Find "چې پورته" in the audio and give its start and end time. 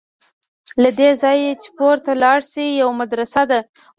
1.61-2.11